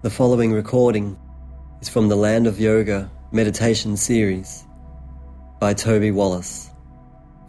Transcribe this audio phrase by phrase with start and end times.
[0.00, 1.18] The following recording
[1.80, 4.64] is from the Land of Yoga meditation series
[5.58, 6.70] by Toby Wallace.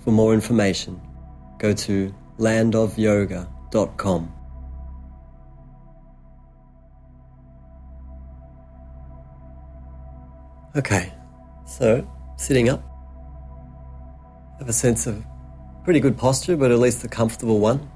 [0.03, 0.99] For more information,
[1.59, 4.33] go to landofyoga.com.
[10.75, 11.13] Okay,
[11.67, 12.84] so sitting up,
[14.57, 15.24] have a sense of
[15.84, 17.88] pretty good posture, but at least a comfortable one.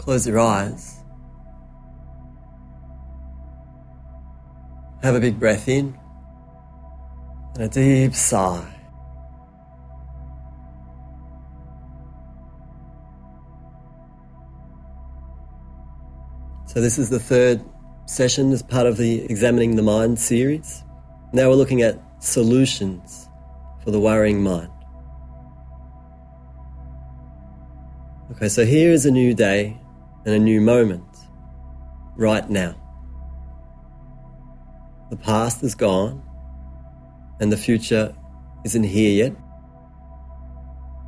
[0.00, 1.04] Close your eyes.
[5.02, 5.94] Have a big breath in
[7.54, 8.66] and a deep sigh.
[16.64, 17.62] So, this is the third
[18.06, 20.82] session as part of the Examining the Mind series.
[21.34, 23.28] Now we're looking at solutions
[23.84, 24.72] for the worrying mind.
[28.32, 29.76] Okay, so here is a new day
[30.24, 31.04] and a new moment
[32.16, 32.74] right now.
[35.10, 36.22] The past is gone
[37.40, 38.14] and the future
[38.64, 39.36] isn't here yet.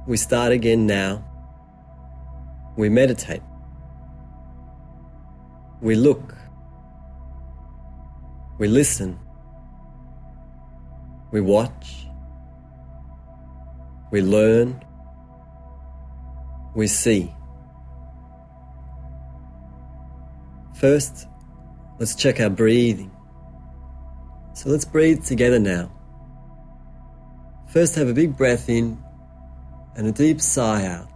[0.06, 1.24] We start again now.
[2.76, 3.42] We meditate.
[5.80, 6.34] We look.
[8.58, 9.18] We listen.
[11.30, 12.06] We watch.
[14.10, 14.82] We learn.
[16.74, 17.32] We see.
[20.82, 21.28] First,
[22.00, 23.12] let's check our breathing.
[24.52, 25.92] So let's breathe together now.
[27.68, 29.00] First, have a big breath in
[29.94, 31.08] and a deep sigh out.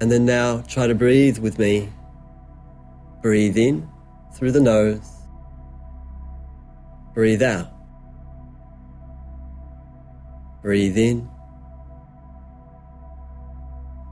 [0.00, 1.88] And then now try to breathe with me.
[3.22, 3.88] Breathe in
[4.34, 5.08] through the nose.
[7.14, 7.68] Breathe out.
[10.62, 11.30] Breathe in.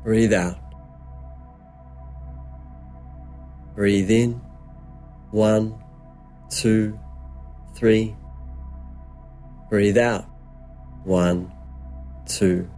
[0.04, 0.67] Breathe out.
[3.78, 4.40] Breathe in.
[5.30, 5.80] One,
[6.50, 6.98] two,
[7.76, 8.16] three.
[9.70, 10.24] Breathe out.
[11.04, 11.52] One,
[12.26, 12.68] two,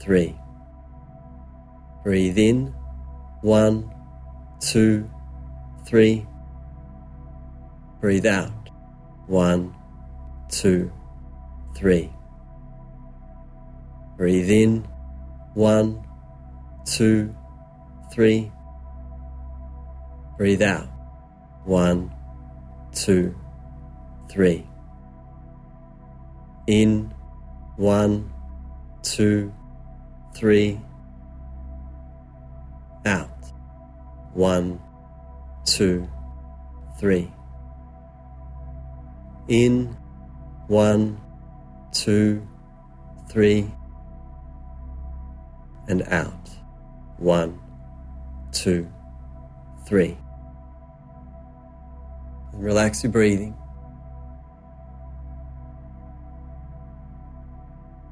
[0.00, 0.34] three.
[2.02, 2.74] Breathe in.
[3.42, 3.88] One,
[4.58, 5.08] two,
[5.86, 6.26] three.
[8.00, 8.50] Breathe out.
[9.28, 9.76] One,
[10.48, 10.90] two,
[11.76, 12.10] three.
[14.16, 14.88] Breathe in.
[15.54, 16.04] One,
[16.84, 17.32] two,
[18.10, 18.50] three.
[20.36, 20.86] Breathe out.
[21.64, 22.12] One,
[22.92, 23.34] two,
[24.28, 24.66] three.
[26.66, 27.14] In.
[27.76, 28.32] One,
[29.02, 29.52] two,
[30.34, 30.78] three.
[33.06, 33.30] Out.
[34.34, 34.78] One,
[35.64, 36.06] two,
[37.00, 37.32] three.
[39.48, 39.96] In.
[40.66, 41.18] One,
[41.92, 42.46] two,
[43.30, 43.70] three.
[45.88, 46.50] And out.
[47.16, 47.58] One,
[48.52, 48.86] two,
[49.86, 50.18] three.
[52.56, 53.54] And relax your breathing.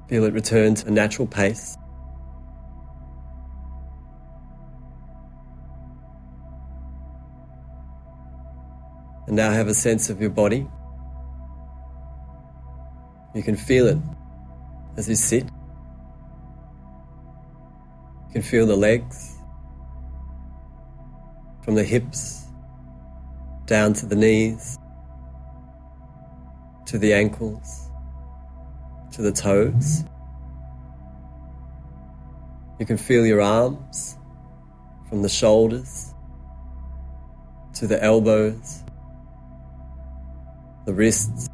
[0.06, 1.78] Feel it return to a natural pace.
[9.27, 10.69] And now have a sense of your body.
[13.34, 13.99] You can feel it
[14.99, 15.44] as you sit.
[18.26, 19.38] You can feel the legs
[21.62, 22.44] from the hips
[23.66, 24.78] down to the knees,
[26.86, 27.91] to the ankles,
[29.12, 30.04] to the toes.
[32.78, 34.19] You can feel your arms
[35.08, 36.14] from the shoulders
[37.75, 38.82] to the elbows,
[40.84, 41.48] the wrists,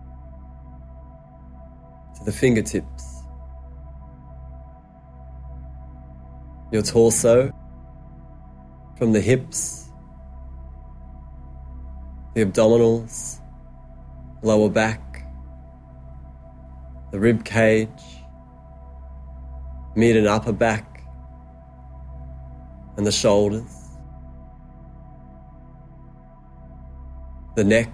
[2.19, 3.23] to the fingertips,
[6.73, 7.53] your torso
[8.97, 9.90] from the hips
[12.35, 13.41] the abdominals,
[14.43, 15.27] lower back,
[17.11, 17.89] the rib cage,
[19.97, 21.03] mid and upper back,
[22.97, 23.89] and the shoulders,
[27.57, 27.91] the neck,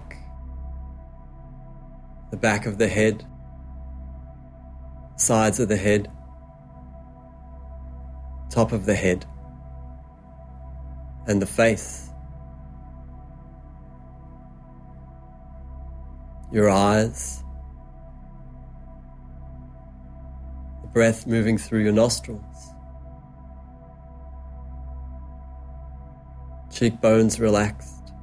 [2.29, 3.25] the back of the head,
[5.15, 6.11] sides of the head,
[8.51, 9.25] top of the head,
[11.25, 12.11] and the face.
[16.51, 17.43] Your eyes,
[20.81, 22.73] the breath moving through your nostrils,
[26.71, 28.13] cheekbones relaxed,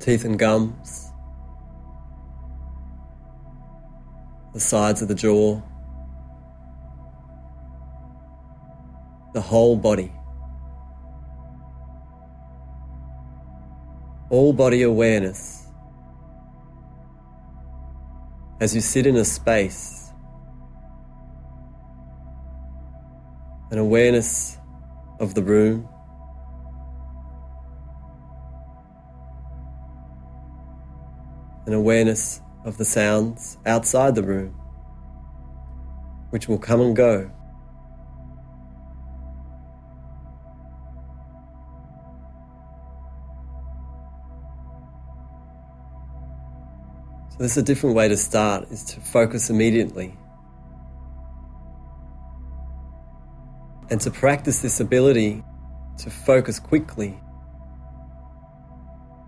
[0.00, 1.12] teeth and gums,
[4.52, 5.60] the sides of the jaw,
[9.34, 10.12] the whole body.
[14.32, 15.66] All body awareness
[18.62, 20.10] as you sit in a space,
[23.70, 24.56] an awareness
[25.20, 25.86] of the room.
[31.66, 34.54] An awareness of the sounds outside the room,
[36.30, 37.30] which will come and go.
[47.42, 50.16] This is a different way to start, is to focus immediately.
[53.90, 55.42] And to practice this ability
[55.98, 57.18] to focus quickly,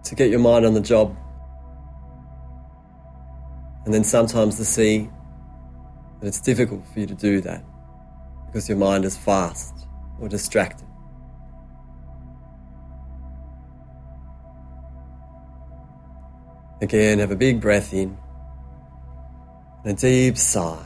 [0.04, 1.16] to get your mind on the job
[3.84, 5.08] and then sometimes to see
[6.20, 7.62] that it's difficult for you to do that
[8.46, 9.86] because your mind is fast
[10.20, 10.86] or distracted.
[16.84, 18.14] Again, have a big breath in
[19.84, 20.84] and a deep sigh.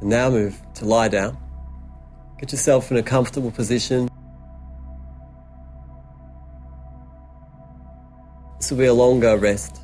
[0.00, 1.36] And now move to lie down.
[2.40, 4.08] Get yourself in a comfortable position
[8.58, 9.83] This will be a longer rest.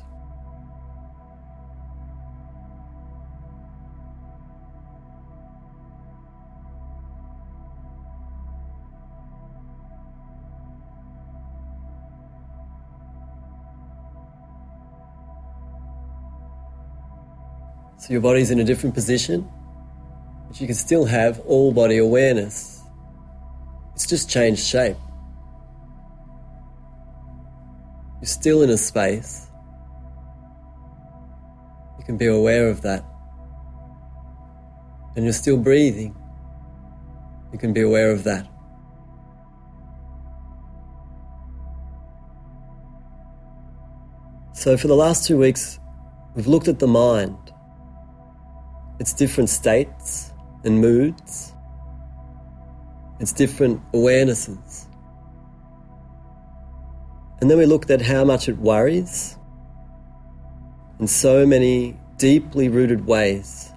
[18.11, 19.49] Your body's in a different position,
[20.49, 22.83] but you can still have all body awareness.
[23.95, 24.97] It's just changed shape.
[28.19, 29.47] You're still in a space.
[31.99, 33.05] You can be aware of that.
[35.15, 36.13] And you're still breathing.
[37.53, 38.45] You can be aware of that.
[44.51, 45.79] So, for the last two weeks,
[46.35, 47.37] we've looked at the mind,
[49.01, 50.31] its different states
[50.63, 51.53] and moods,
[53.19, 54.85] its different awarenesses.
[57.39, 59.39] And then we looked at how much it worries
[60.99, 63.71] in so many deeply rooted ways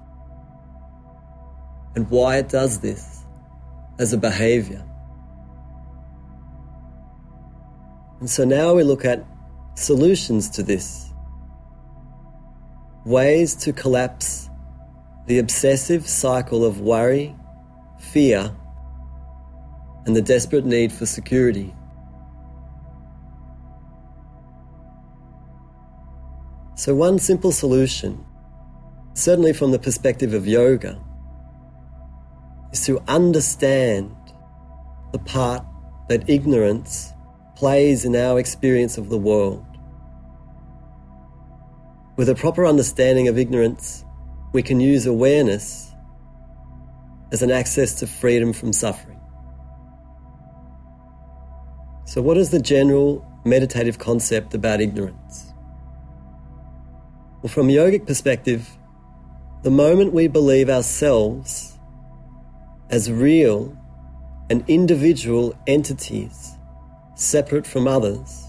[1.96, 3.24] and why it does this
[3.98, 4.84] as a behavior.
[8.20, 9.24] And so now we look at
[9.74, 11.08] solutions to this
[13.06, 14.50] ways to collapse
[15.26, 17.34] the obsessive cycle of worry,
[17.98, 18.54] fear,
[20.06, 21.74] and the desperate need for security.
[26.76, 28.24] So, one simple solution,
[29.14, 31.00] certainly from the perspective of yoga,
[32.72, 34.14] is to understand
[35.12, 35.64] the part
[36.08, 37.12] that ignorance
[37.56, 39.64] plays in our experience of the world.
[42.16, 44.03] With a proper understanding of ignorance,
[44.54, 45.90] we can use awareness
[47.32, 49.20] as an access to freedom from suffering.
[52.06, 55.52] So, what is the general meditative concept about ignorance?
[57.42, 58.70] Well, from a yogic perspective,
[59.64, 61.76] the moment we believe ourselves
[62.90, 63.76] as real
[64.50, 66.52] and individual entities
[67.16, 68.44] separate from others,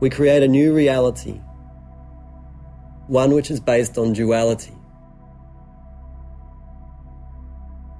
[0.00, 1.40] we create a new reality,
[3.12, 4.72] one which is based on duality.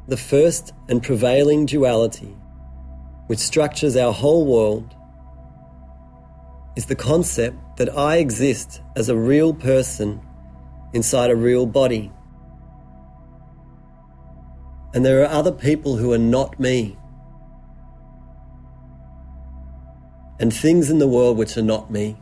[0.09, 2.35] The first and prevailing duality,
[3.26, 4.95] which structures our whole world,
[6.76, 10.19] is the concept that I exist as a real person
[10.95, 12.11] inside a real body.
[14.95, 16.97] And there are other people who are not me.
[20.40, 22.16] And things in the world which are not me.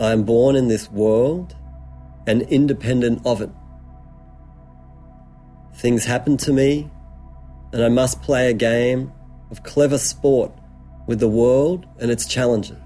[0.00, 1.56] I am born in this world
[2.26, 3.50] and independent of it.
[5.74, 6.90] Things happen to me,
[7.72, 9.12] and I must play a game
[9.50, 10.52] of clever sport
[11.06, 12.76] with the world and its challenges.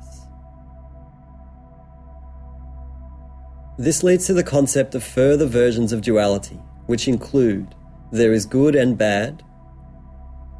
[3.78, 7.74] This leads to the concept of further versions of duality, which include
[8.10, 9.42] there is good and bad,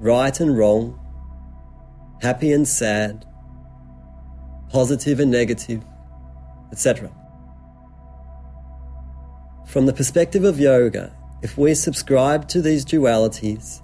[0.00, 0.98] right and wrong,
[2.20, 3.24] happy and sad,
[4.70, 5.84] positive and negative,
[6.72, 7.10] etc.
[9.66, 13.82] From the perspective of yoga, if we subscribe to these dualities,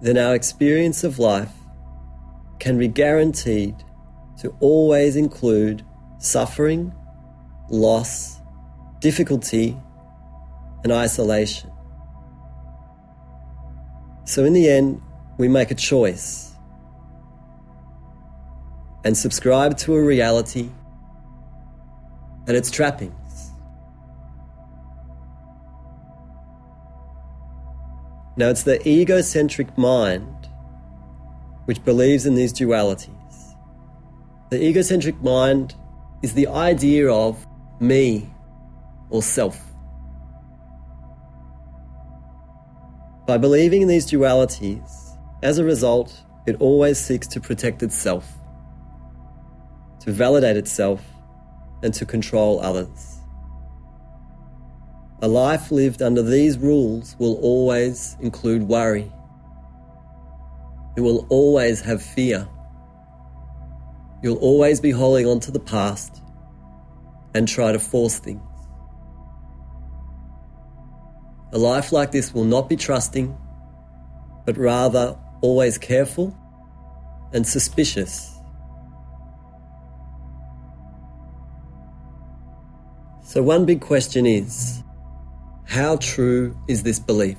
[0.00, 1.52] then our experience of life
[2.58, 3.74] can be guaranteed
[4.40, 5.84] to always include
[6.18, 6.94] suffering,
[7.68, 8.40] loss,
[9.00, 9.76] difficulty,
[10.84, 11.70] and isolation.
[14.24, 15.02] So, in the end,
[15.38, 16.52] we make a choice
[19.04, 20.70] and subscribe to a reality
[22.46, 23.52] and its trappings.
[28.36, 30.48] Now, it's the egocentric mind
[31.66, 33.54] which believes in these dualities.
[34.50, 35.74] The egocentric mind
[36.22, 37.46] is the idea of
[37.80, 38.28] me
[39.10, 39.60] or self.
[43.26, 44.90] By believing in these dualities,
[45.42, 48.26] as a result, it always seeks to protect itself,
[50.00, 51.00] to validate itself,
[51.82, 53.18] and to control others.
[55.22, 59.12] A life lived under these rules will always include worry.
[60.96, 62.48] It will always have fear.
[64.22, 66.22] You'll always be holding on to the past
[67.34, 68.42] and try to force things.
[71.52, 73.36] A life like this will not be trusting,
[74.46, 76.36] but rather always careful
[77.32, 78.39] and suspicious.
[83.30, 84.82] So, one big question is
[85.64, 87.38] how true is this belief?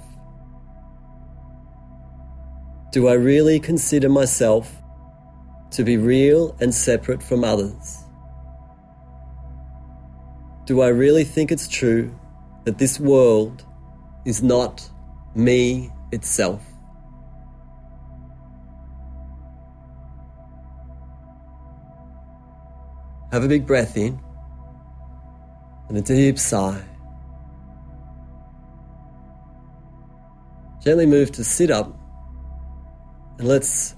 [2.94, 4.74] Do I really consider myself
[5.72, 8.06] to be real and separate from others?
[10.66, 12.18] Do I really think it's true
[12.64, 13.66] that this world
[14.24, 14.90] is not
[15.36, 16.64] me itself?
[23.34, 24.22] Have a big breath in
[25.92, 26.82] and a deep sigh.
[30.82, 31.94] Gently move to sit up
[33.38, 33.94] and let's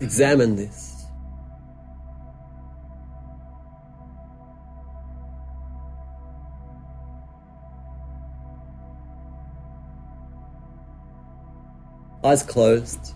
[0.00, 1.04] examine this.
[12.24, 13.12] Eyes closed.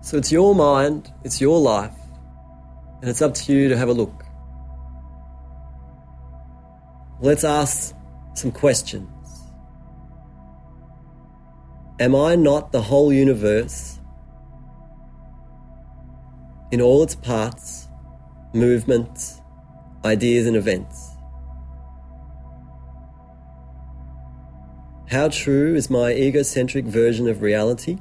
[0.00, 1.94] So it's your mind, it's your life,
[3.00, 4.24] and it's up to you to have a look.
[7.20, 7.94] Let's ask
[8.34, 9.08] some questions.
[11.98, 13.98] Am I not the whole universe
[16.70, 17.88] in all its parts,
[18.52, 19.40] movements,
[20.04, 21.16] ideas, and events?
[25.08, 27.98] How true is my egocentric version of reality?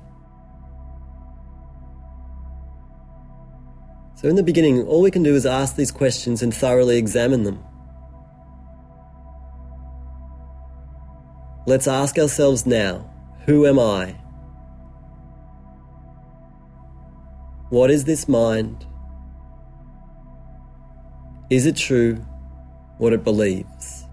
[4.26, 7.44] So, in the beginning, all we can do is ask these questions and thoroughly examine
[7.44, 7.64] them.
[11.68, 13.08] Let's ask ourselves now
[13.46, 14.14] who am I?
[17.70, 18.88] What is this mind?
[21.52, 22.16] Is it true
[22.98, 24.05] what it believes?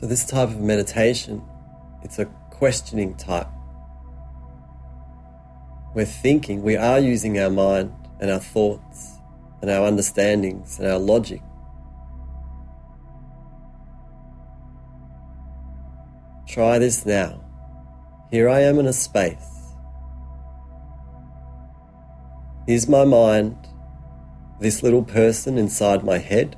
[0.00, 1.42] So, this type of meditation,
[2.02, 3.48] it's a questioning type.
[5.94, 9.18] We're thinking, we are using our mind and our thoughts
[9.60, 11.42] and our understandings and our logic.
[16.48, 17.44] Try this now.
[18.30, 19.74] Here I am in a space.
[22.66, 23.54] Here's my mind
[24.60, 26.56] this little person inside my head?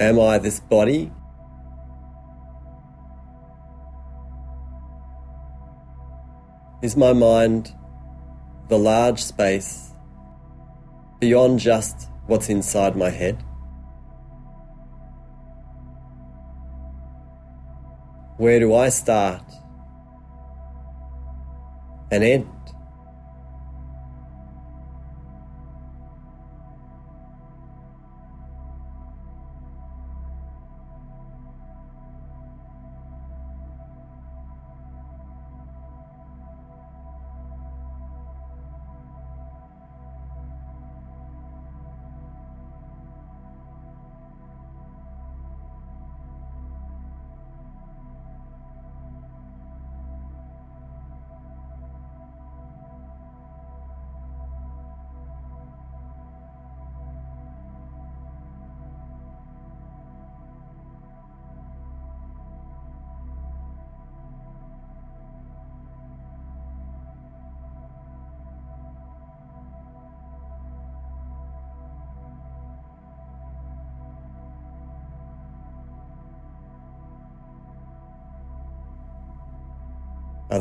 [0.00, 1.12] Am I this body?
[6.80, 7.74] Is my mind
[8.68, 9.90] the large space
[11.18, 13.44] beyond just what's inside my head?
[18.38, 19.42] Where do I start
[22.10, 22.48] and end?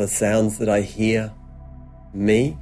[0.10, 1.34] Sounds that I hear
[2.13, 2.58] me?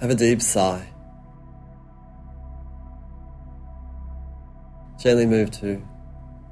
[0.00, 0.95] Have a deep sigh.
[4.98, 5.86] Gently move to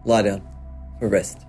[0.05, 0.47] lie down
[0.99, 1.47] for rest.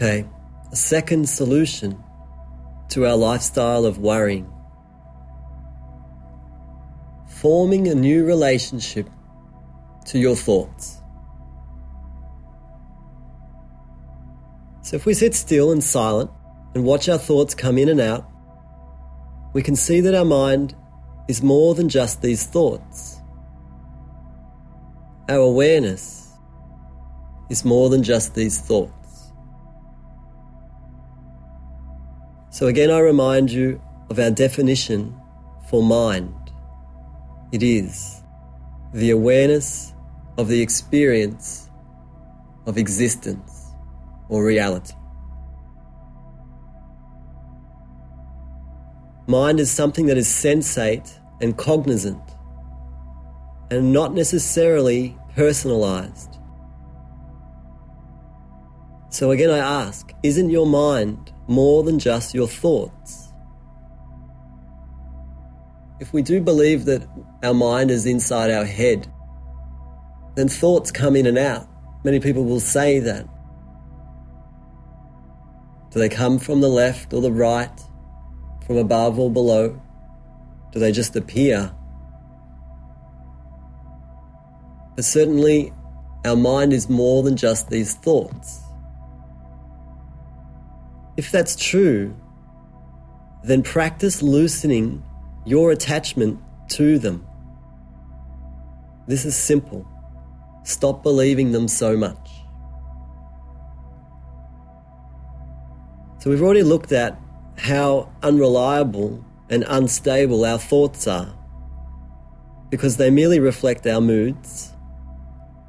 [0.00, 0.24] Okay,
[0.70, 2.00] a second solution
[2.90, 4.48] to our lifestyle of worrying.
[7.26, 9.10] Forming a new relationship
[10.06, 11.02] to your thoughts.
[14.82, 16.30] So, if we sit still and silent
[16.76, 18.24] and watch our thoughts come in and out,
[19.52, 20.76] we can see that our mind
[21.26, 23.16] is more than just these thoughts.
[25.28, 26.34] Our awareness
[27.50, 28.97] is more than just these thoughts.
[32.58, 35.16] So again, I remind you of our definition
[35.70, 36.34] for mind.
[37.52, 38.20] It is
[38.92, 39.94] the awareness
[40.38, 41.70] of the experience
[42.66, 43.70] of existence
[44.28, 44.92] or reality.
[49.28, 52.24] Mind is something that is sensate and cognizant
[53.70, 56.38] and not necessarily personalized.
[59.10, 63.32] So again, I ask, isn't your mind more than just your thoughts.
[65.98, 67.08] If we do believe that
[67.42, 69.10] our mind is inside our head,
[70.36, 71.66] then thoughts come in and out.
[72.04, 73.26] Many people will say that.
[75.90, 77.80] Do they come from the left or the right,
[78.66, 79.80] from above or below?
[80.70, 81.74] Do they just appear?
[84.94, 85.72] But certainly,
[86.24, 88.60] our mind is more than just these thoughts.
[91.18, 92.14] If that's true,
[93.42, 95.02] then practice loosening
[95.44, 97.26] your attachment to them.
[99.08, 99.84] This is simple.
[100.62, 102.30] Stop believing them so much.
[106.20, 107.18] So, we've already looked at
[107.56, 111.34] how unreliable and unstable our thoughts are
[112.70, 114.72] because they merely reflect our moods,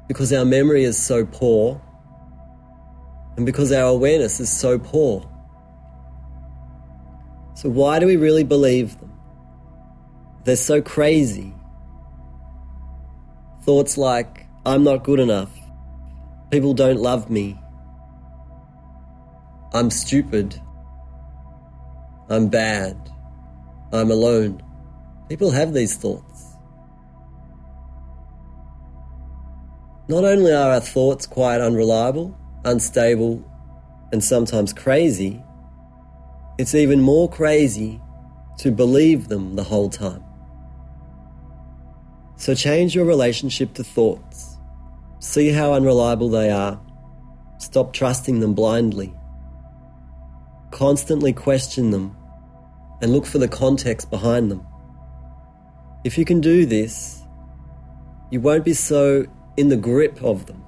[0.06, 1.82] because our memory is so poor
[3.36, 5.26] and because our awareness is so poor.
[7.60, 9.12] So, why do we really believe them?
[10.44, 11.52] They're so crazy.
[13.64, 15.50] Thoughts like, I'm not good enough,
[16.50, 17.60] people don't love me,
[19.74, 20.58] I'm stupid,
[22.30, 22.96] I'm bad,
[23.92, 24.62] I'm alone.
[25.28, 26.56] People have these thoughts.
[30.08, 33.44] Not only are our thoughts quite unreliable, unstable,
[34.12, 35.42] and sometimes crazy,
[36.60, 38.00] it's even more crazy
[38.58, 40.22] to believe them the whole time.
[42.36, 44.58] So change your relationship to thoughts.
[45.20, 46.78] See how unreliable they are.
[47.58, 49.14] Stop trusting them blindly.
[50.70, 52.14] Constantly question them
[53.00, 54.66] and look for the context behind them.
[56.04, 57.22] If you can do this,
[58.30, 60.62] you won't be so in the grip of them.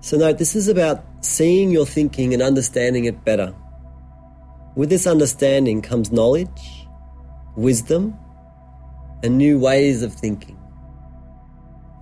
[0.00, 3.54] So, note this is about seeing your thinking and understanding it better.
[4.76, 6.86] With this understanding comes knowledge,
[7.56, 8.16] wisdom,
[9.22, 10.58] and new ways of thinking.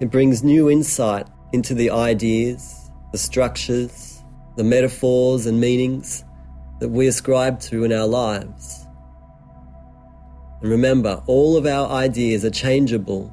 [0.00, 4.22] It brings new insight into the ideas, the structures,
[4.56, 6.24] the metaphors and meanings
[6.80, 8.86] that we ascribe to in our lives.
[10.60, 13.32] And remember, all of our ideas are changeable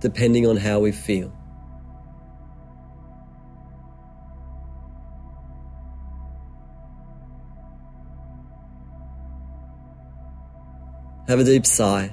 [0.00, 1.32] depending on how we feel.
[11.28, 12.10] Have a deep sigh.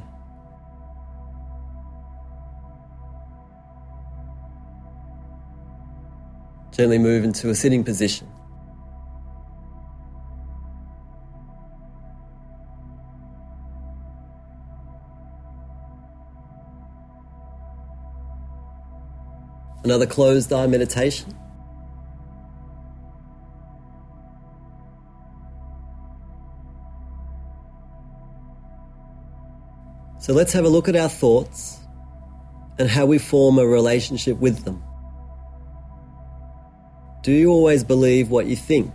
[6.72, 8.28] Gently move into a sitting position.
[19.84, 21.36] Another closed eye meditation.
[30.30, 31.80] So let's have a look at our thoughts
[32.78, 34.84] and how we form a relationship with them.
[37.24, 38.94] Do you always believe what you think?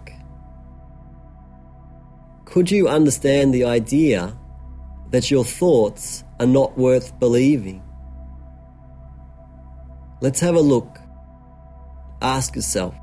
[2.45, 4.39] Could you understand the idea
[5.11, 7.83] that your thoughts are not worth believing?
[10.21, 11.01] Let's have a look.
[12.23, 12.95] Ask yourself.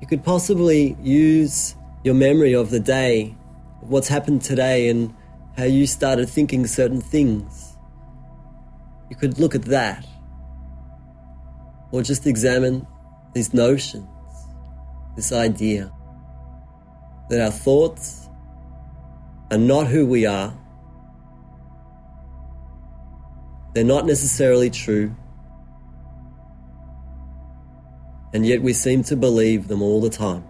[0.00, 3.34] You could possibly use your memory of the day,
[3.80, 5.12] what's happened today, and
[5.60, 7.76] how you started thinking certain things.
[9.10, 10.06] You could look at that.
[11.92, 12.86] Or just examine
[13.34, 14.08] these notions,
[15.16, 15.92] this idea
[17.28, 18.30] that our thoughts
[19.50, 20.54] are not who we are.
[23.74, 25.14] They're not necessarily true.
[28.32, 30.49] And yet we seem to believe them all the time.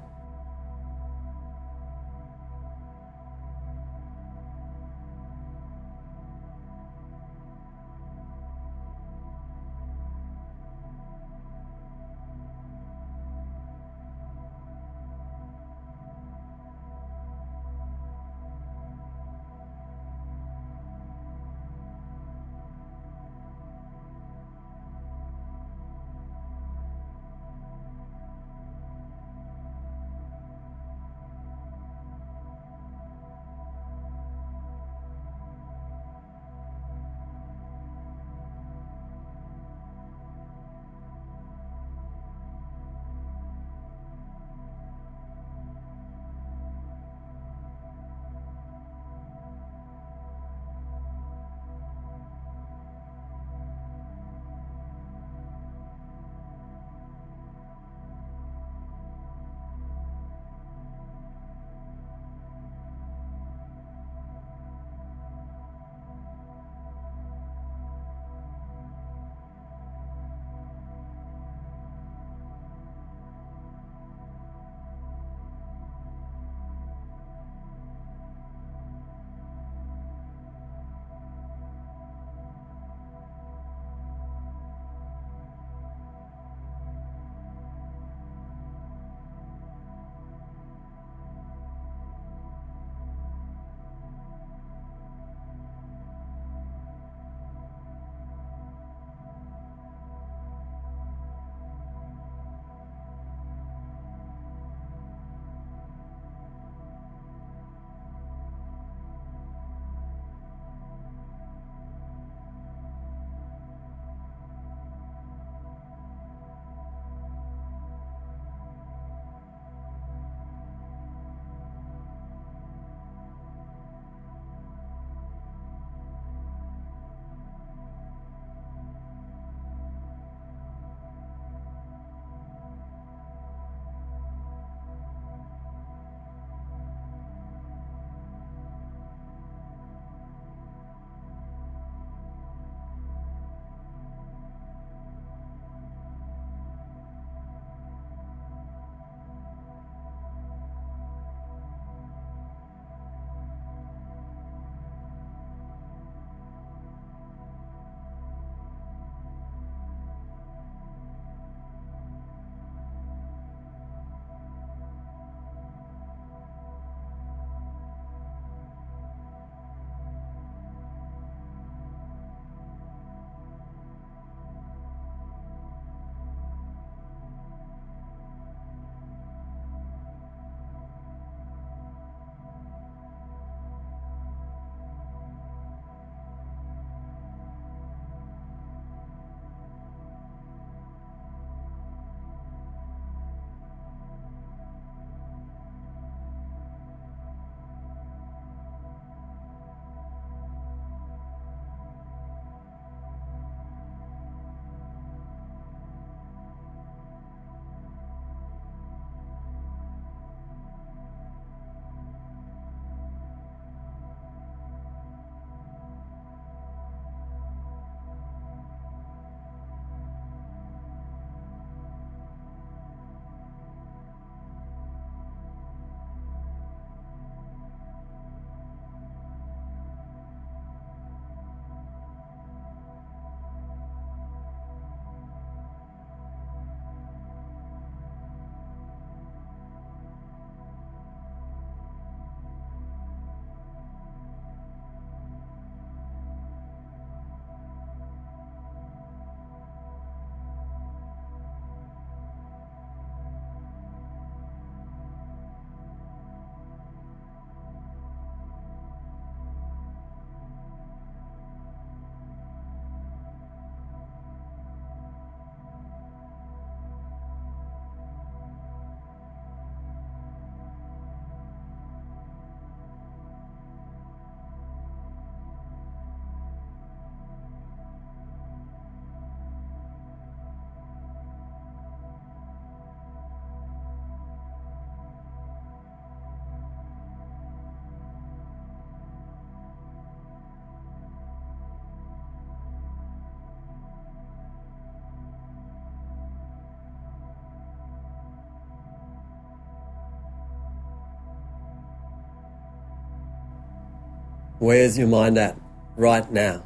[304.60, 305.56] Where's your mind at
[305.96, 306.62] right now?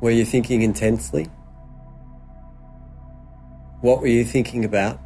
[0.00, 1.26] Were you thinking intensely?
[3.80, 5.00] What were you thinking about?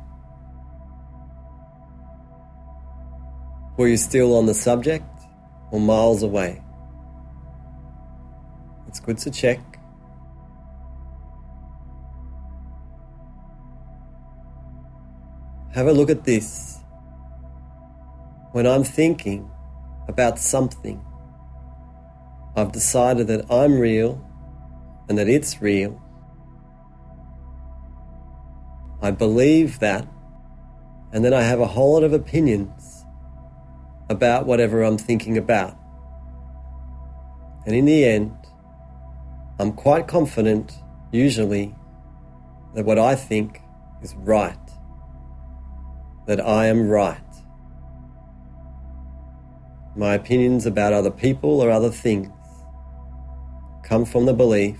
[3.79, 5.09] Were you still on the subject
[5.71, 6.63] or miles away?
[8.87, 9.61] It's good to check.
[15.73, 16.79] Have a look at this.
[18.53, 19.51] When I'm thinking
[20.09, 21.05] about something,
[22.57, 24.25] I've decided that I'm real
[25.09, 26.01] and that it's real.
[29.03, 30.07] I believe that,
[31.13, 33.05] and then I have a whole lot of opinions
[34.09, 35.77] about whatever I'm thinking about.
[37.67, 38.37] And in the end,
[39.59, 40.73] I'm quite confident,
[41.13, 41.75] usually,
[42.75, 43.61] that what I think
[44.03, 44.57] is right,
[46.27, 47.24] that I am right.
[49.97, 52.31] My opinions about other people or other things
[53.83, 54.79] come from the belief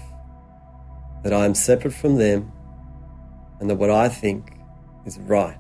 [1.23, 2.53] that I am separate from them
[3.61, 4.53] and that what I think
[5.07, 5.57] is right.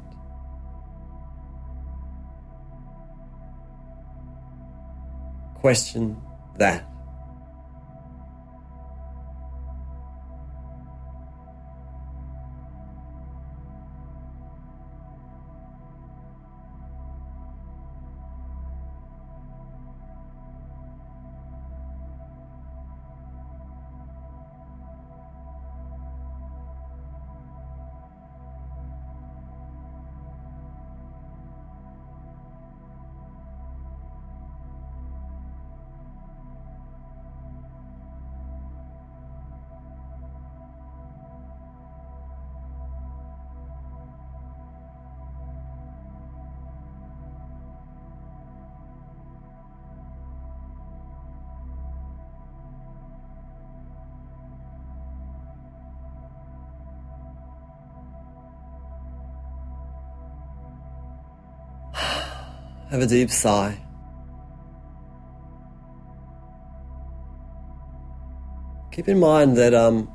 [5.55, 6.21] Question
[6.59, 6.94] that.
[62.95, 63.77] Have a deep sigh.
[68.93, 70.09] Keep in mind that um,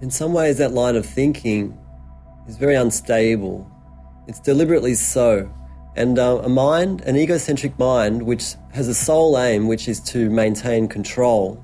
[0.00, 1.76] in some ways that line of thinking
[2.46, 3.68] is very unstable.
[4.28, 5.52] It's deliberately so.
[5.96, 10.30] And uh, a mind, an egocentric mind, which has a sole aim, which is to
[10.30, 11.54] maintain control,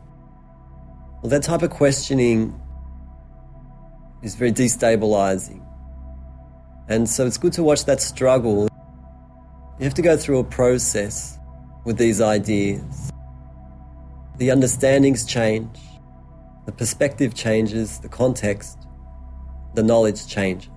[1.22, 2.60] well, that type of questioning
[4.24, 5.64] is very destabilizing.
[6.88, 8.68] And so it's good to watch that struggle
[9.78, 11.38] you have to go through a process
[11.84, 13.12] with these ideas.
[14.38, 15.78] The understandings change,
[16.66, 18.86] the perspective changes, the context,
[19.74, 20.70] the knowledge changes.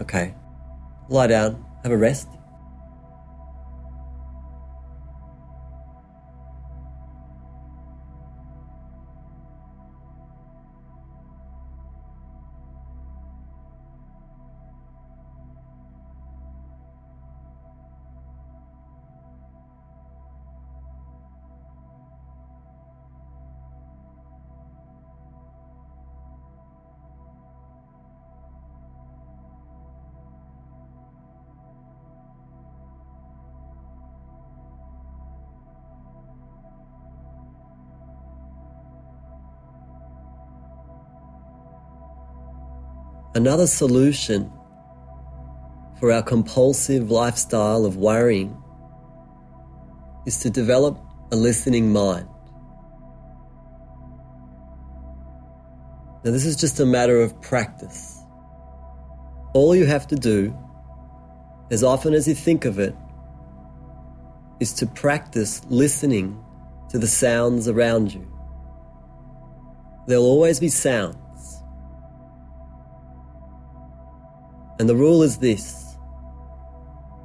[0.00, 0.34] Okay,
[1.08, 2.28] lie down, have a rest.
[43.48, 44.52] Another solution
[45.98, 48.54] for our compulsive lifestyle of worrying
[50.26, 50.98] is to develop
[51.32, 52.28] a listening mind.
[56.22, 58.22] Now, this is just a matter of practice.
[59.54, 60.54] All you have to do,
[61.70, 62.94] as often as you think of it,
[64.60, 66.38] is to practice listening
[66.90, 68.30] to the sounds around you.
[70.06, 71.16] There'll always be sound.
[74.78, 75.96] And the rule is this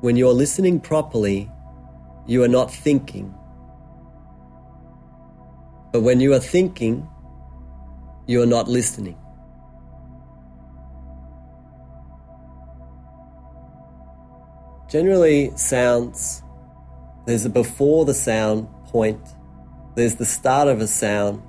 [0.01, 1.49] when you're listening properly,
[2.25, 3.33] you are not thinking.
[5.91, 7.07] But when you are thinking,
[8.25, 9.17] you are not listening.
[14.89, 16.43] Generally, sounds,
[17.25, 19.21] there's a before the sound point,
[19.95, 21.41] there's the start of a sound,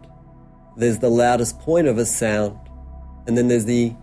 [0.76, 2.58] there's the loudest point of a sound,
[3.26, 3.94] and then there's the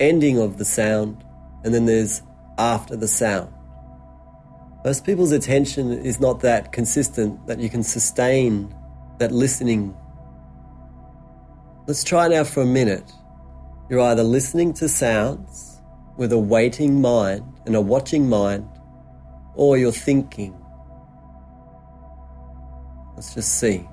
[0.00, 1.24] ending of the sound,
[1.64, 2.22] and then there's
[2.58, 3.52] after the sound.
[4.84, 8.74] Most people's attention is not that consistent that you can sustain
[9.18, 9.94] that listening.
[11.86, 13.12] Let's try now for a minute.
[13.90, 15.80] You're either listening to sounds
[16.16, 18.66] with a waiting mind and a watching mind,
[19.54, 20.56] or you're thinking.
[23.16, 23.89] Let's just see.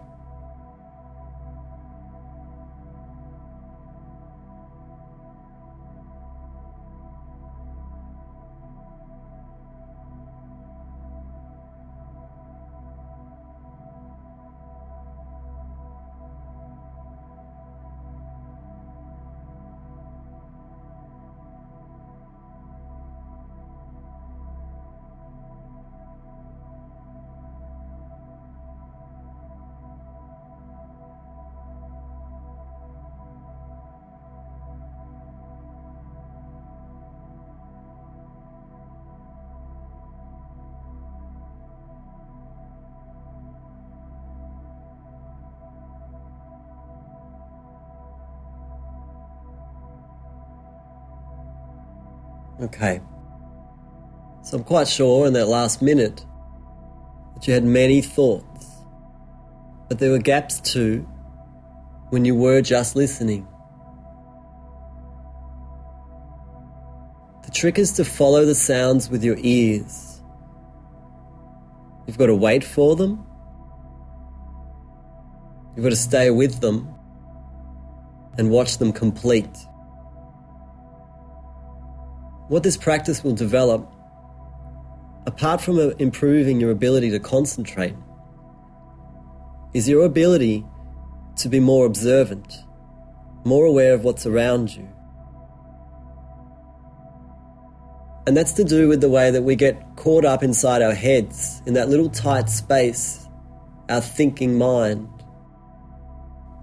[52.67, 52.99] Okay.
[54.41, 56.25] So I'm quite sure in that last minute
[57.33, 58.67] that you had many thoughts,
[59.87, 61.07] but there were gaps too
[62.09, 63.47] when you were just listening.
[67.45, 70.21] The trick is to follow the sounds with your ears.
[72.05, 73.25] You've got to wait for them.
[75.75, 76.93] You've got to stay with them
[78.37, 79.57] and watch them complete.
[82.47, 83.91] What this practice will develop,
[85.25, 87.95] apart from improving your ability to concentrate,
[89.73, 90.65] is your ability
[91.37, 92.63] to be more observant,
[93.43, 94.87] more aware of what's around you.
[98.25, 101.61] And that's to do with the way that we get caught up inside our heads,
[101.65, 103.27] in that little tight space,
[103.89, 105.09] our thinking mind.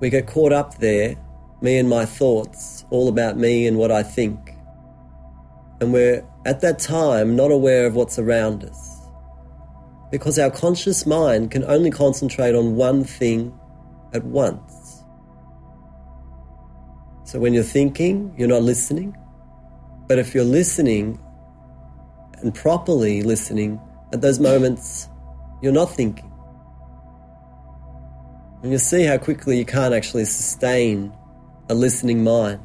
[0.00, 1.16] We get caught up there,
[1.60, 4.53] me and my thoughts, all about me and what I think.
[5.84, 9.02] And we're at that time not aware of what's around us.
[10.10, 13.52] Because our conscious mind can only concentrate on one thing
[14.14, 15.04] at once.
[17.24, 19.14] So when you're thinking, you're not listening.
[20.08, 21.20] But if you're listening
[22.38, 23.78] and properly listening,
[24.14, 25.10] at those moments,
[25.60, 26.32] you're not thinking.
[28.62, 31.12] And you see how quickly you can't actually sustain
[31.68, 32.60] a listening mind.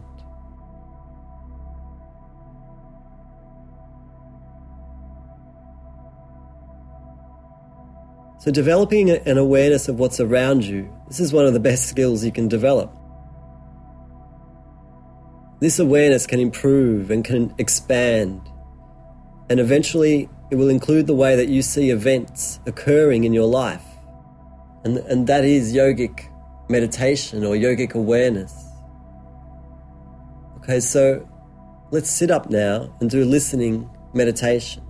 [8.49, 12.25] So, developing an awareness of what's around you, this is one of the best skills
[12.25, 12.91] you can develop.
[15.59, 18.41] This awareness can improve and can expand
[19.51, 23.85] and eventually it will include the way that you see events occurring in your life.
[24.83, 26.31] And, and that is yogic
[26.69, 28.65] meditation or yogic awareness.
[30.57, 31.23] Okay, so
[31.91, 34.88] let's sit up now and do listening meditation.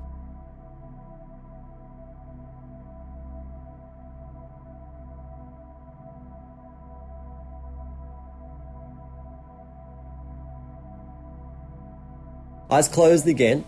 [12.72, 13.66] Eyes closed again.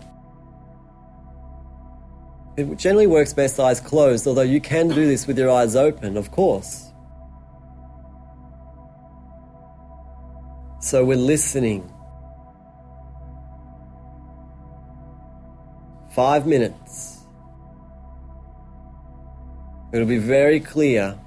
[2.56, 6.16] It generally works best eyes closed, although you can do this with your eyes open,
[6.16, 6.92] of course.
[10.80, 11.90] So we're listening.
[16.10, 17.24] Five minutes.
[19.92, 21.18] It'll be very clear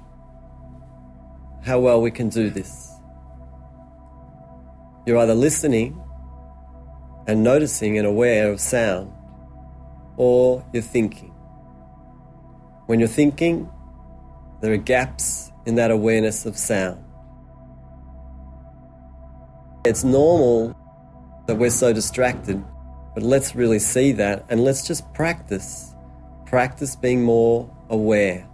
[1.64, 2.92] how well we can do this.
[5.04, 6.00] You're either listening
[7.26, 9.12] and noticing and aware of sound
[10.16, 11.32] or you're thinking.
[12.86, 13.68] When you're thinking,
[14.60, 17.02] there are gaps in that awareness of sound.
[19.84, 20.76] It's normal
[21.46, 22.62] that we're so distracted,
[23.14, 25.94] but let's really see that and let's just practice.
[26.44, 28.48] Practice being more aware.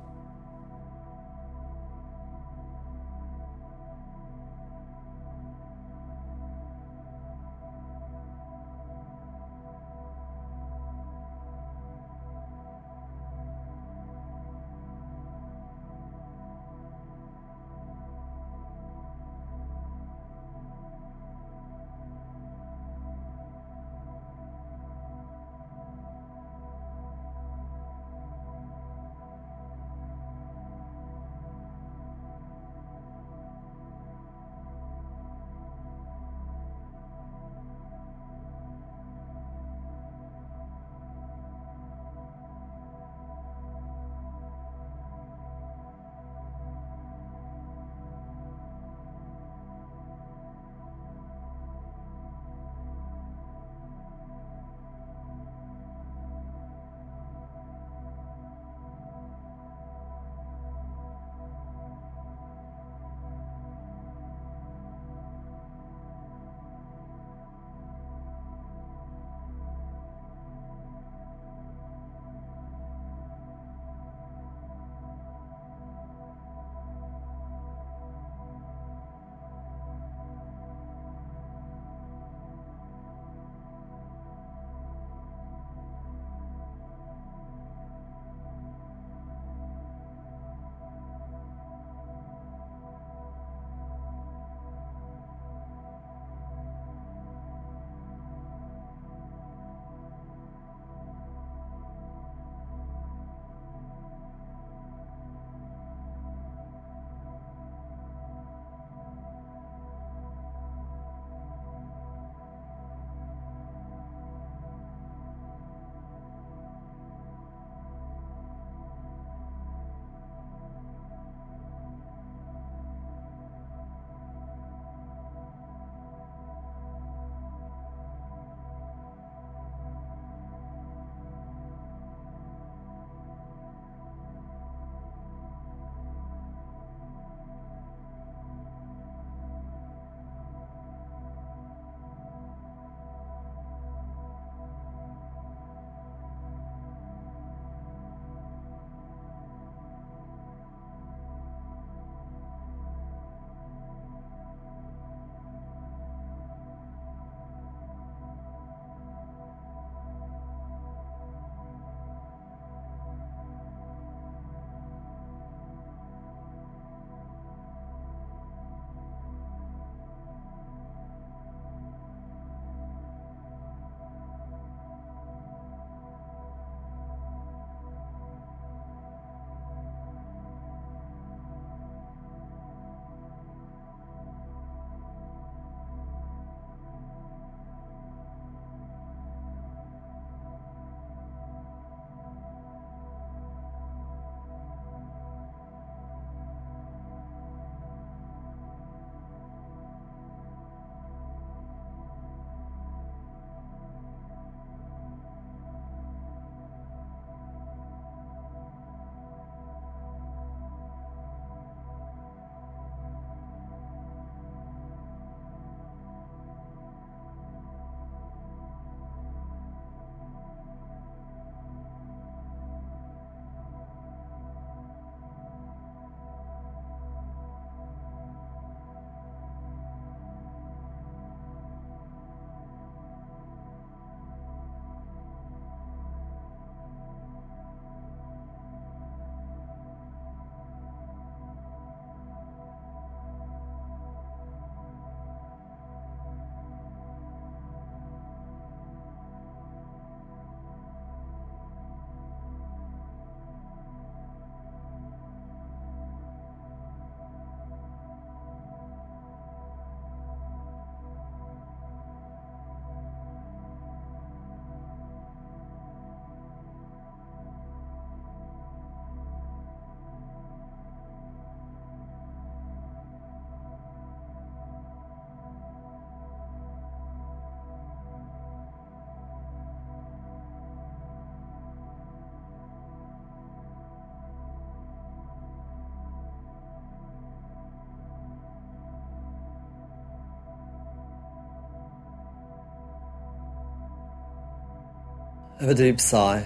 [295.63, 296.45] Have a deep sigh.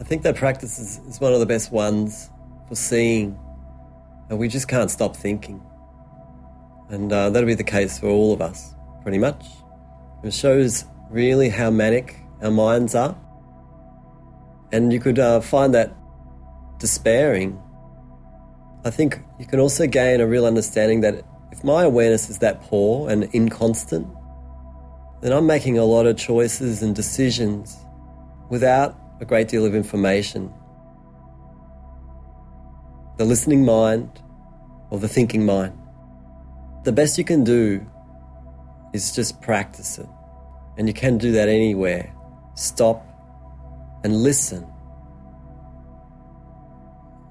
[0.00, 2.30] I think that practice is, is one of the best ones
[2.68, 3.36] for seeing
[4.30, 5.60] and we just can't stop thinking.
[6.90, 9.44] And uh, that'll be the case for all of us, pretty much.
[10.22, 13.18] It shows really how manic our minds are.
[14.70, 15.92] And you could uh, find that
[16.78, 17.60] despairing.
[18.84, 22.62] I think you can also gain a real understanding that if my awareness is that
[22.62, 24.06] poor and inconstant,
[25.20, 27.76] then I'm making a lot of choices and decisions
[28.50, 30.52] without a great deal of information.
[33.16, 34.22] The listening mind
[34.90, 35.76] or the thinking mind.
[36.84, 37.84] The best you can do
[38.92, 40.06] is just practice it.
[40.76, 42.14] And you can do that anywhere.
[42.54, 43.04] Stop
[44.04, 44.66] and listen.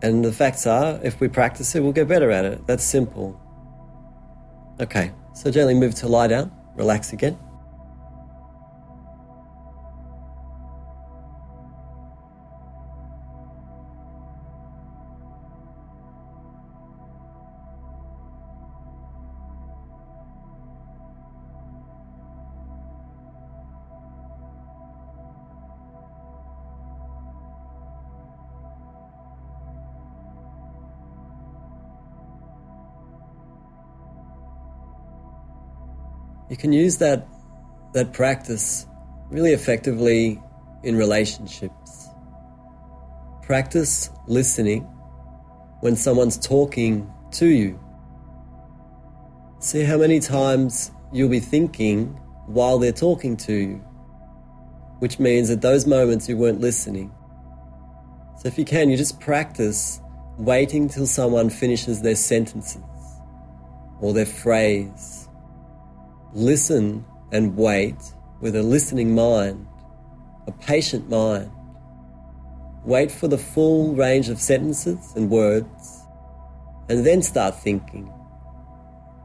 [0.02, 2.68] And the facts are, if we practice it, we'll get better at it.
[2.68, 3.40] That's simple.
[4.80, 7.38] Okay, so gently move to lie down, relax again.
[36.50, 37.28] You can use that
[37.94, 38.86] that practice
[39.30, 40.42] really effectively
[40.84, 42.08] in relationships.
[43.42, 44.84] Practice listening
[45.82, 47.80] when someone's talking to you.
[49.60, 52.08] See how many times you'll be thinking
[52.46, 53.76] while they're talking to you,
[55.00, 57.12] which means at those moments you weren't listening.
[58.40, 60.00] So if you can, you just practice
[60.38, 62.84] waiting till someone finishes their sentences
[64.00, 65.27] or their phrase
[66.34, 67.96] listen and wait
[68.42, 69.68] with a listening mind,
[70.48, 71.52] a patient mind.
[72.84, 76.06] Wait for the full range of sentences and words,
[76.90, 78.12] and then start thinking,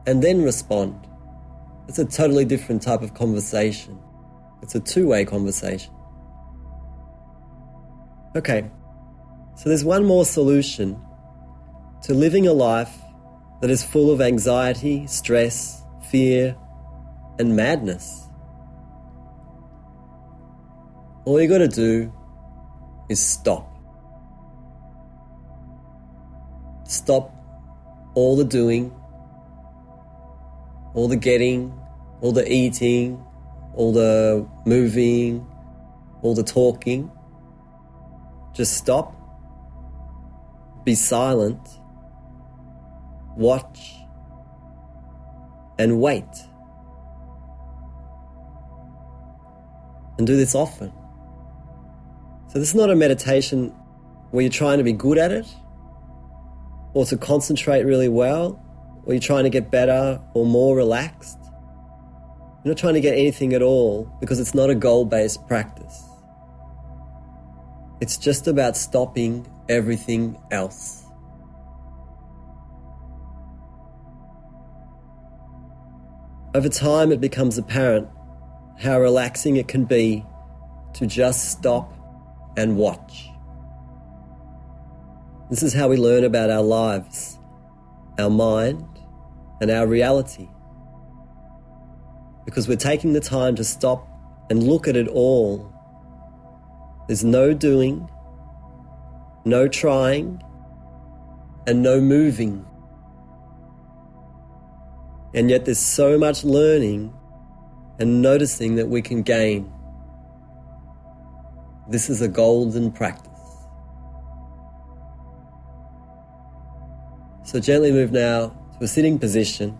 [0.05, 1.07] and then respond.
[1.87, 3.99] It's a totally different type of conversation.
[4.61, 5.93] It's a two way conversation.
[8.35, 8.69] Okay,
[9.55, 10.99] so there's one more solution
[12.03, 12.93] to living a life
[13.61, 16.57] that is full of anxiety, stress, fear,
[17.39, 18.27] and madness.
[21.25, 22.11] All you got to do
[23.09, 23.69] is stop.
[26.85, 27.33] Stop
[28.13, 28.93] all the doing,
[30.93, 31.73] all the getting,
[32.21, 33.23] all the eating,
[33.73, 35.45] all the moving,
[36.21, 37.09] all the talking.
[38.53, 39.15] Just stop,
[40.83, 41.67] be silent,
[43.35, 43.95] watch,
[45.79, 46.27] and wait.
[50.17, 50.91] And do this often.
[52.47, 53.69] So, this is not a meditation
[54.31, 55.47] where you're trying to be good at it
[56.93, 58.59] or to concentrate really well
[59.05, 61.39] or you're trying to get better or more relaxed.
[62.63, 66.03] You're not trying to get anything at all because it's not a goal based practice.
[67.99, 71.05] It's just about stopping everything else.
[76.55, 78.07] Over time, it becomes apparent
[78.79, 80.25] how relaxing it can be
[80.93, 81.93] to just stop
[82.57, 83.29] and watch.
[85.49, 87.37] This is how we learn about our lives,
[88.17, 88.85] our mind,
[89.61, 90.49] and our reality.
[92.45, 94.07] Because we're taking the time to stop
[94.49, 95.71] and look at it all.
[97.07, 98.09] There's no doing,
[99.45, 100.41] no trying,
[101.67, 102.65] and no moving.
[105.33, 107.13] And yet there's so much learning
[107.99, 109.71] and noticing that we can gain.
[111.89, 113.29] This is a golden practice.
[117.43, 119.77] So gently move now to a sitting position,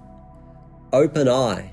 [0.91, 1.71] open eye.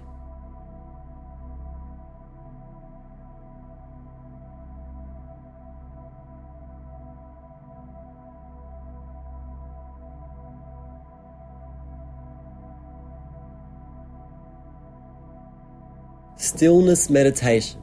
[16.60, 17.82] Stillness meditation.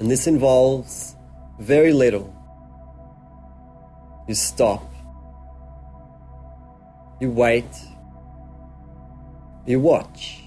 [0.00, 1.14] And this involves
[1.60, 2.34] very little.
[4.26, 4.90] You stop,
[7.20, 7.66] you wait,
[9.66, 10.40] you watch.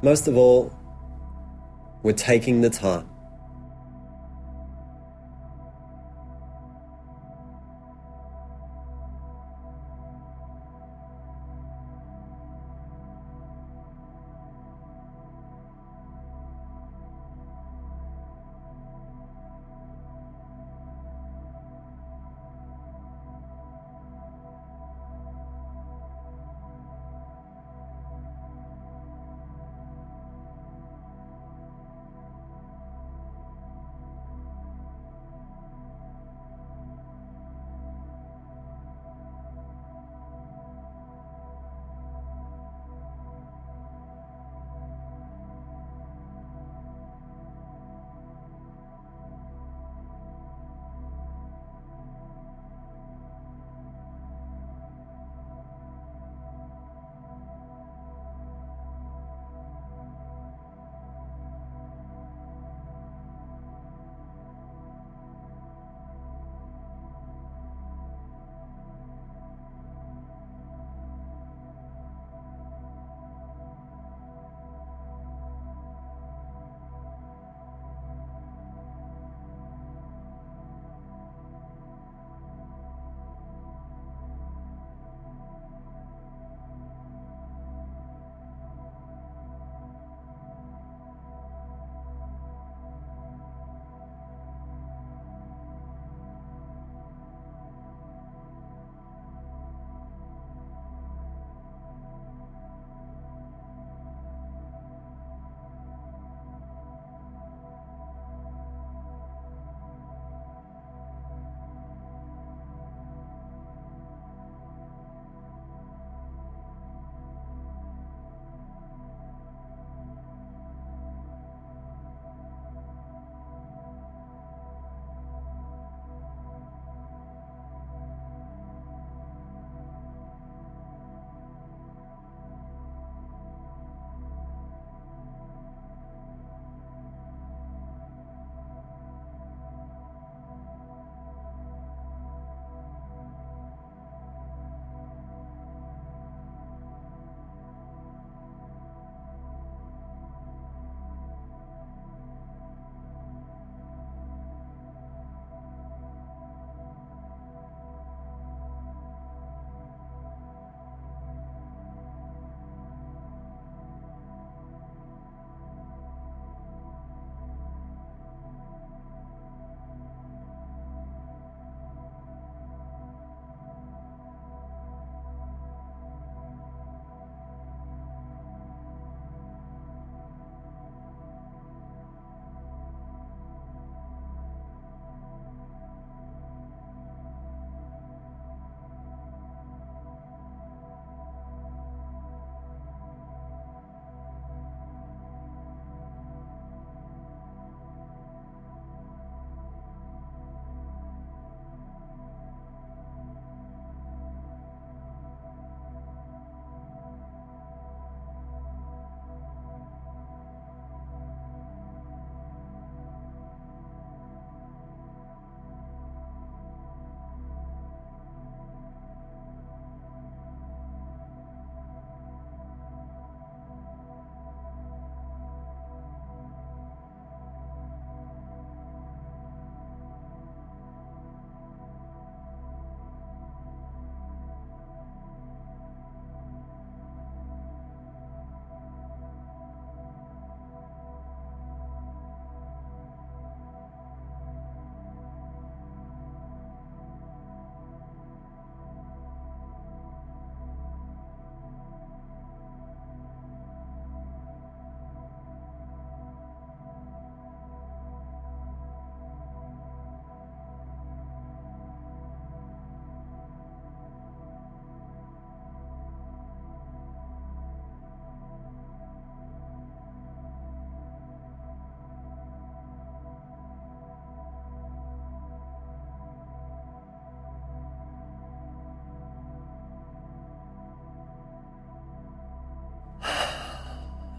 [0.00, 0.72] Most of all,
[2.04, 3.08] we're taking the time.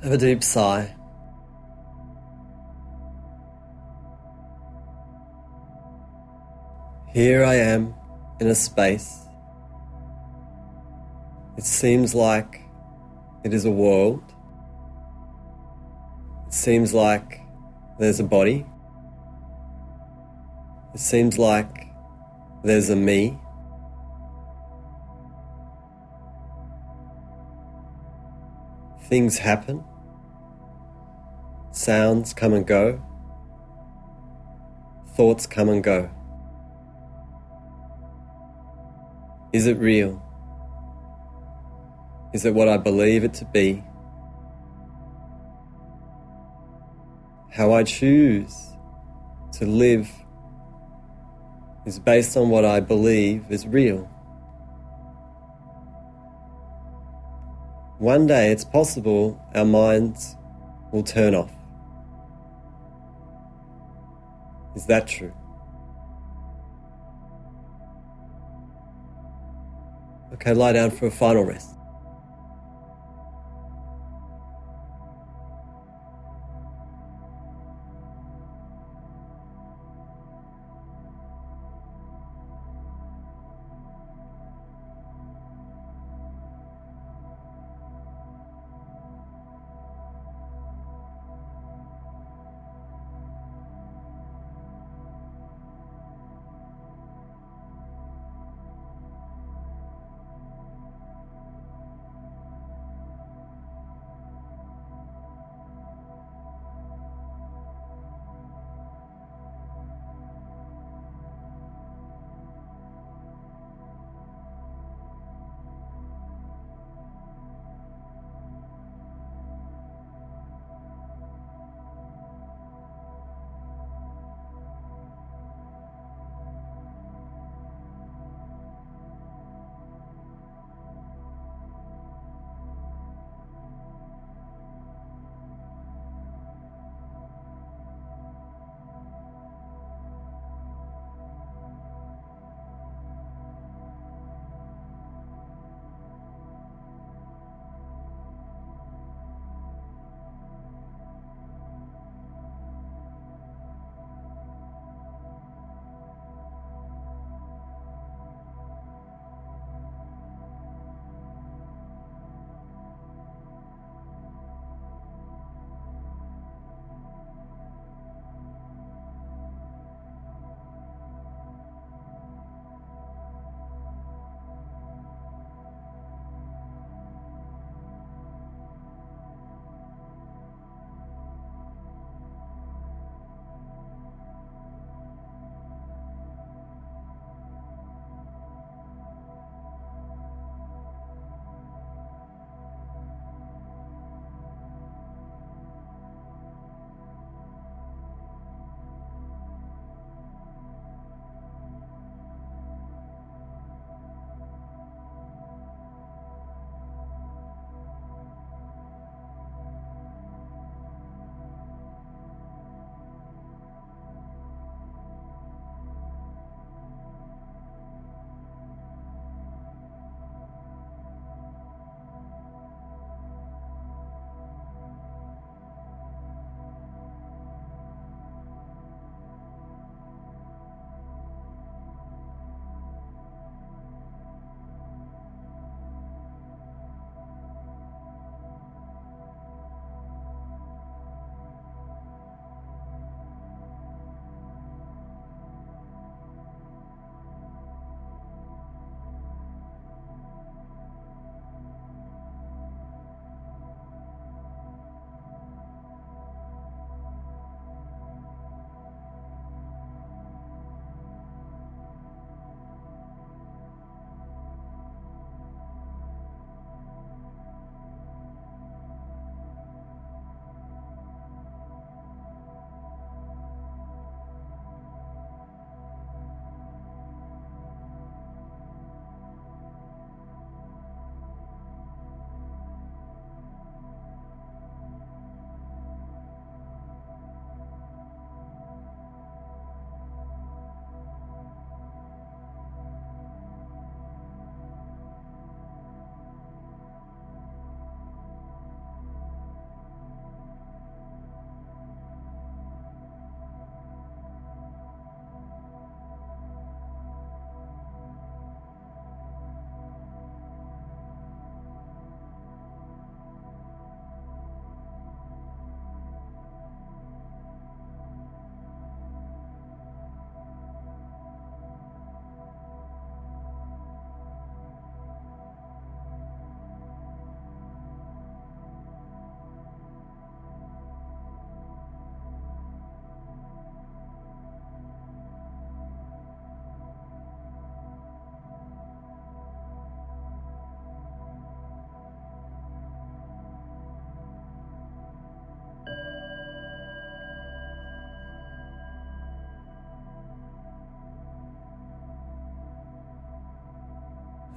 [0.06, 0.93] Have a deep sigh.
[7.12, 7.95] Here I am
[8.39, 9.26] in a space.
[11.58, 12.62] It seems like
[13.43, 14.22] it is a world.
[16.45, 17.41] It seems like
[17.97, 18.64] there's a body.
[20.93, 21.88] It seems like
[22.64, 23.39] there's a me.
[29.10, 29.84] Things happen.
[31.86, 32.99] Sounds come and go.
[35.09, 36.09] Thoughts come and go.
[39.53, 40.19] Is it real?
[42.33, 43.83] Is it what I believe it to be?
[47.51, 48.71] How I choose
[49.51, 50.09] to live
[51.86, 54.05] is based on what I believe is real.
[57.99, 60.36] One day it's possible our minds
[60.91, 61.51] will turn off.
[64.76, 65.34] Is that true?
[70.34, 71.76] Okay, lie down for a final rest.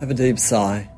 [0.00, 0.88] Have a deep sigh.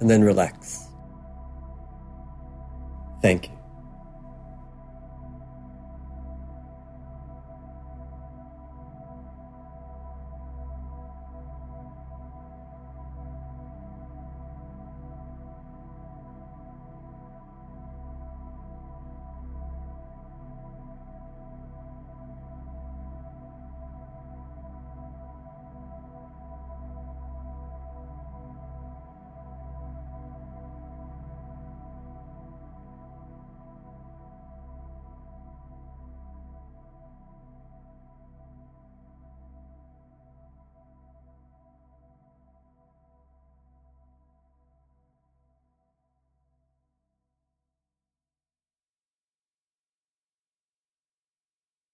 [0.00, 0.55] And then relax.